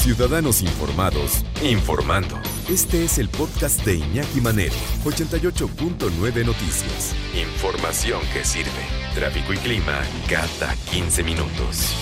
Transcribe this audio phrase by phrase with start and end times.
[0.00, 2.40] Ciudadanos Informados, informando.
[2.70, 4.72] Este es el podcast de Iñaki Manero,
[5.04, 7.14] 88.9 Noticias.
[7.38, 8.70] Información que sirve.
[9.14, 11.94] Tráfico y clima cada 15 minutos.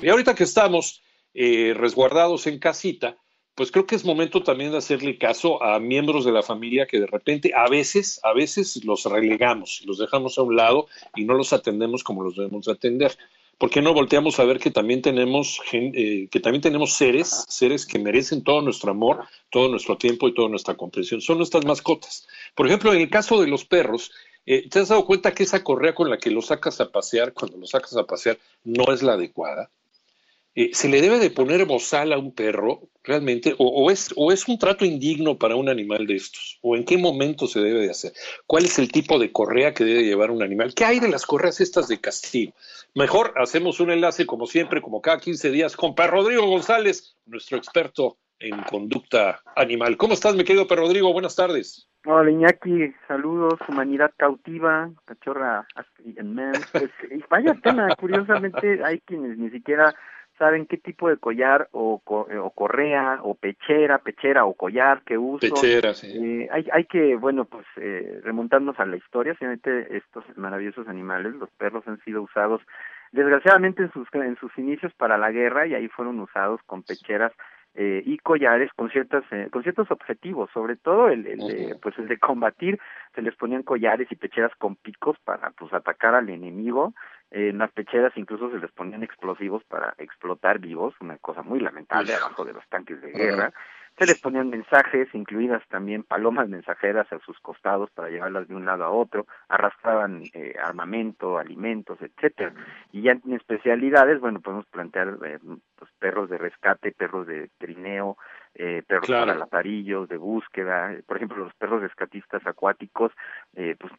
[0.00, 1.02] Y ahorita que estamos
[1.34, 3.18] eh, resguardados en casita,
[3.54, 7.00] pues creo que es momento también de hacerle caso a miembros de la familia que
[7.00, 11.34] de repente a veces, a veces los relegamos, los dejamos a un lado y no
[11.34, 13.14] los atendemos como los debemos atender.
[13.58, 17.86] ¿Por qué no volteamos a ver que también tenemos eh, que también tenemos seres, seres
[17.86, 21.20] que merecen todo nuestro amor, todo nuestro tiempo y toda nuestra comprensión?
[21.20, 22.26] Son nuestras mascotas.
[22.54, 24.10] Por ejemplo, en el caso de los perros,
[24.46, 27.32] eh, ¿te has dado cuenta que esa correa con la que los sacas a pasear,
[27.32, 29.70] cuando los sacas a pasear, no es la adecuada?
[30.56, 33.54] Eh, ¿Se le debe de poner bozal a un perro realmente?
[33.58, 36.60] O, es, ¿O es un trato indigno para un animal de estos?
[36.62, 38.12] ¿O en qué momento se debe de hacer?
[38.46, 40.72] ¿Cuál es el tipo de correa que debe llevar un animal?
[40.74, 42.52] ¿Qué hay de las correas estas de castigo?
[42.94, 47.58] Mejor hacemos un enlace como siempre, como cada 15 días, con Per Rodrigo González, nuestro
[47.58, 49.96] experto en conducta animal.
[49.96, 51.12] ¿Cómo estás, mi querido Per Rodrigo?
[51.12, 51.88] Buenas tardes.
[52.06, 55.66] Hola Iñaki, saludos, humanidad cautiva, cachorra.
[56.70, 56.90] Pues,
[57.30, 59.94] vaya tema, curiosamente hay quienes ni siquiera
[60.38, 65.16] saben qué tipo de collar o, eh, o correa o pechera, pechera o collar que
[65.18, 65.40] uso.
[65.40, 66.12] Pechera, sí.
[66.12, 71.34] Eh, hay, hay que, bueno, pues eh, remontarnos a la historia, simplemente estos maravillosos animales,
[71.34, 72.60] los perros han sido usados
[73.12, 77.32] desgraciadamente en sus, en sus inicios para la guerra y ahí fueron usados con pecheras
[77.76, 81.98] eh, y collares con ciertas eh, con ciertos objetivos sobre todo el, el de, pues
[81.98, 82.78] el de combatir
[83.16, 86.94] se les ponían collares y pecheras con picos para pues atacar al enemigo
[87.34, 92.14] en las pecheras incluso se les ponían explosivos para explotar vivos una cosa muy lamentable
[92.14, 93.52] abajo de los tanques de guerra.
[93.98, 98.64] Se les ponían mensajes, incluidas también palomas mensajeras a sus costados para llevarlas de un
[98.64, 102.52] lado a otro, arrastraban eh, armamento, alimentos, etcétera.
[102.90, 105.38] Y ya en especialidades, bueno, podemos plantear eh,
[105.76, 108.16] pues, perros de rescate, perros de trineo,
[108.56, 113.12] eh, perros para lazarillos, de búsqueda, por ejemplo, los perros rescatistas acuáticos,
[113.54, 113.92] eh, pues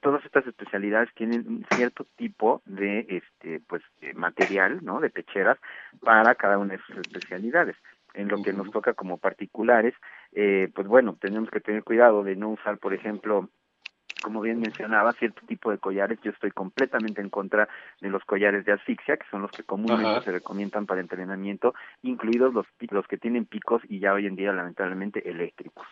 [0.00, 3.82] todas estas especialidades tienen un cierto tipo de este pues
[4.14, 5.00] material, ¿no?
[5.00, 5.58] De pecheras
[6.00, 7.76] para cada una de sus especialidades
[8.14, 9.94] en lo que nos toca como particulares,
[10.32, 13.48] eh, pues bueno, tenemos que tener cuidado de no usar, por ejemplo,
[14.22, 16.18] como bien mencionaba, cierto tipo de collares.
[16.22, 17.68] Yo estoy completamente en contra
[18.00, 22.54] de los collares de asfixia, que son los que comúnmente se recomiendan para entrenamiento, incluidos
[22.54, 25.86] los, los que tienen picos y ya hoy en día lamentablemente eléctricos.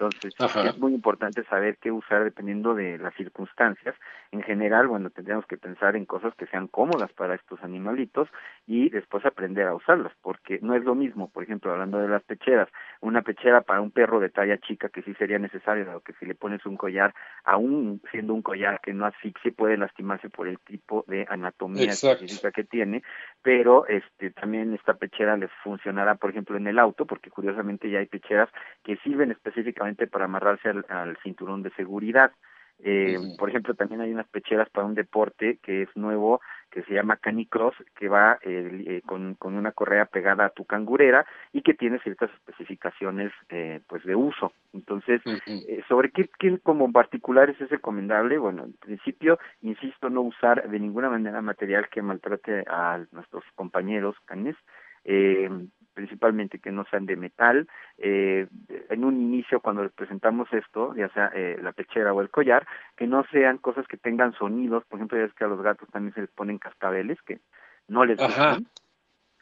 [0.00, 0.32] Entonces,
[0.64, 3.96] es muy importante saber qué usar dependiendo de las circunstancias.
[4.30, 8.28] En general, bueno, tendríamos que pensar en cosas que sean cómodas para estos animalitos
[8.66, 12.22] y después aprender a usarlas, porque no es lo mismo, por ejemplo, hablando de las
[12.22, 12.68] pecheras,
[13.00, 16.26] una pechera para un perro de talla chica que sí sería necesario, dado que si
[16.26, 17.12] le pones un collar,
[17.44, 22.52] aún siendo un collar que no asfixie, puede lastimarse por el tipo de anatomía específica
[22.52, 23.02] que tiene,
[23.42, 27.98] pero este también esta pechera les funcionará, por ejemplo, en el auto, porque curiosamente ya
[27.98, 28.48] hay pecheras
[28.84, 32.32] que sirven específicamente para amarrarse al, cinturón de seguridad.
[32.80, 36.40] Eh, Por ejemplo, también hay unas pecheras para un deporte que es nuevo,
[36.70, 40.64] que se llama canicross, que va eh, eh, con, con una correa pegada a tu
[40.64, 44.52] cangurera y que tiene ciertas especificaciones eh, pues de uso.
[44.72, 50.68] Entonces, eh, sobre qué, qué como particulares es recomendable, bueno, en principio, insisto, no usar
[50.68, 54.56] de ninguna manera material que maltrate a nuestros compañeros canes.
[55.04, 55.48] Eh,
[55.98, 57.66] principalmente que no sean de metal.
[57.98, 58.46] Eh,
[58.88, 62.64] en un inicio, cuando les presentamos esto, ya sea eh, la pechera o el collar,
[62.96, 64.84] que no sean cosas que tengan sonidos.
[64.84, 67.40] Por ejemplo, ya es que a los gatos también se les ponen cascabeles que
[67.88, 68.68] no les gustan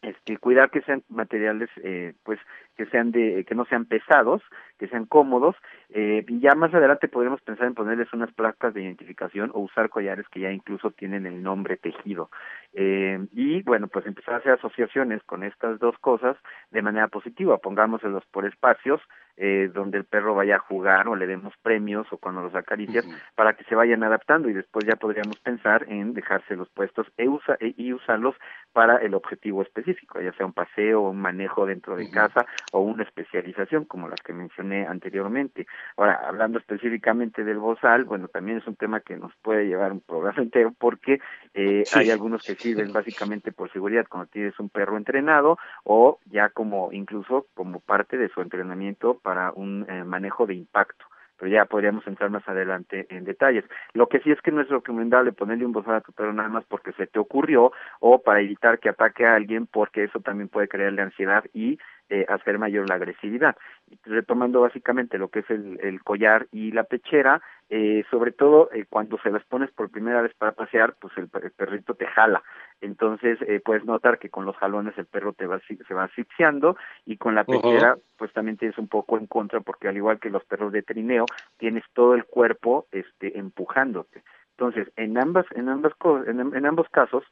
[0.01, 2.39] este cuidar que sean materiales eh, pues
[2.77, 4.43] que sean de que no sean pesados
[4.79, 5.57] que sean cómodos
[5.91, 9.89] eh, y ya más adelante podremos pensar en ponerles unas placas de identificación o usar
[9.89, 12.31] collares que ya incluso tienen el nombre tejido.
[12.75, 16.37] Eh, y bueno pues empezar a hacer asociaciones con estas dos cosas
[16.71, 17.59] de manera positiva.
[17.59, 19.01] Pongámoselos por espacios
[19.39, 23.05] eh, donde el perro vaya a jugar o le demos premios o cuando los acaricias
[23.35, 27.59] para que se vayan adaptando y después ya podríamos pensar en dejárselos puestos e usa,
[27.61, 28.35] e, y usarlos
[28.73, 33.03] para el objetivo específico, ya sea un paseo, un manejo dentro de casa o una
[33.05, 35.67] especialización como las que mencioné anteriormente.
[35.97, 40.01] Ahora, hablando específicamente del bozal, bueno, también es un tema que nos puede llevar un
[40.01, 41.21] programa entero porque
[41.55, 46.49] eh, hay algunos que sirven básicamente por seguridad cuando tienes un perro entrenado o ya
[46.51, 51.07] como incluso como parte de su entrenamiento para un eh, manejo de impacto
[51.39, 53.65] pero ya podríamos entrar más adelante en detalles.
[53.93, 56.49] Lo que sí es que no es recomendable ponerle un bozal a tu perro nada
[56.49, 60.49] más porque se te ocurrió o para evitar que ataque a alguien porque eso también
[60.49, 61.79] puede crearle ansiedad y
[62.09, 63.57] eh, hacer mayor la agresividad.
[64.05, 68.85] Retomando básicamente lo que es el, el collar y la pechera, eh, sobre todo eh,
[68.89, 72.43] cuando se las pones por primera vez para pasear, pues el, perrito te jala.
[72.81, 76.77] Entonces eh, puedes notar que con los jalones el perro te va, se va asfixiando
[77.05, 80.31] y con la pechera pues también tienes un poco en contra porque al igual que
[80.31, 81.27] los perros de trineo
[81.57, 84.23] tienes todo el cuerpo este empujándote.
[84.51, 87.25] Entonces en ambas en ambas en ambos casos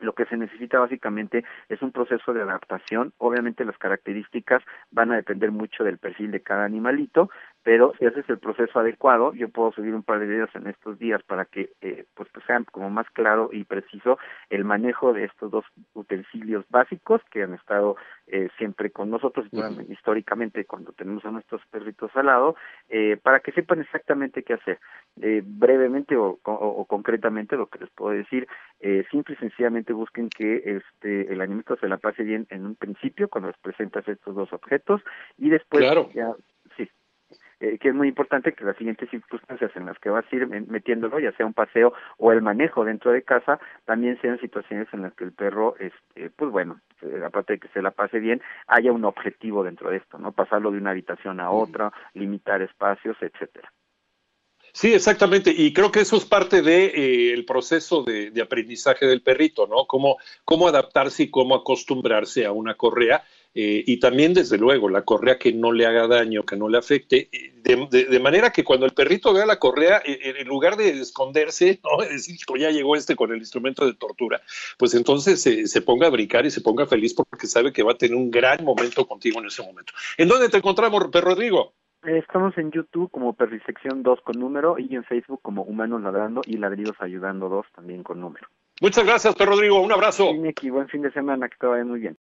[0.00, 3.12] lo que se necesita básicamente es un proceso de adaptación.
[3.18, 7.30] Obviamente las características van a depender mucho del perfil de cada animalito,
[7.62, 10.98] pero si haces el proceso adecuado, yo puedo subir un par de videos en estos
[10.98, 14.18] días para que eh, pues, pues sean como más claro y preciso
[14.48, 15.64] el manejo de estos dos
[15.94, 17.96] utensilios básicos que han estado
[18.30, 19.46] eh, siempre con nosotros
[19.88, 22.56] históricamente cuando tenemos a nuestros perritos al lado,
[22.88, 24.78] eh, para que sepan exactamente qué hacer.
[25.20, 28.46] Eh, brevemente o, o, concretamente lo que les puedo decir,
[28.80, 32.74] eh, simple y sencillamente busquen que este el animalito se la pase bien en un
[32.76, 35.02] principio cuando les presentas estos dos objetos
[35.36, 35.84] y después
[36.14, 36.34] ya
[37.60, 40.46] eh, que es muy importante que las siguientes circunstancias en las que vas a ir
[40.46, 45.02] metiéndolo, ya sea un paseo o el manejo dentro de casa, también sean situaciones en
[45.02, 46.89] las que el perro, este, pues bueno, eh,
[47.24, 50.32] aparte de que se la pase bien, haya un objetivo dentro de esto, ¿no?
[50.32, 53.72] Pasarlo de una habitación a otra, limitar espacios, etcétera.
[54.72, 55.52] Sí, exactamente.
[55.54, 59.66] Y creo que eso es parte del de, eh, proceso de, de, aprendizaje del perrito,
[59.66, 59.86] ¿no?
[59.86, 63.24] Cómo, cómo adaptarse y cómo acostumbrarse a una correa
[63.54, 66.78] eh, y también, desde luego, la correa que no le haga daño, que no le
[66.78, 70.90] afecte, eh, de, manera que cuando el perrito vea la correa, eh, en lugar de
[71.00, 72.04] esconderse, ¿no?
[72.04, 74.40] decir, ya llegó este con el instrumento de tortura,
[74.78, 77.98] pues entonces se ponga a brincar y se ponga feliz porque sabe que va a
[77.98, 79.92] tener un gran momento contigo en ese momento.
[80.16, 81.74] ¿En dónde te encontramos, Perro Rodrigo?
[82.02, 86.56] Estamos en YouTube como Perrisección 2 con número y en Facebook como Humanos Ladrando y
[86.56, 88.48] Ladridos Ayudando 2 también con número.
[88.80, 89.82] Muchas gracias, Perro Rodrigo.
[89.82, 90.32] Un abrazo.
[90.32, 92.16] buen fin de semana, que te vaya muy bien.